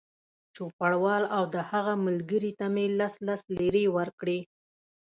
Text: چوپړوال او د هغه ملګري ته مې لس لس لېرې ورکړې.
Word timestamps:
چوپړوال 0.55 1.23
او 1.35 1.43
د 1.53 1.55
هغه 1.69 1.93
ملګري 2.05 2.51
ته 2.59 2.65
مې 2.73 2.85
لس 2.99 3.13
لس 3.27 3.41
لېرې 3.57 3.85
ورکړې. 3.97 4.39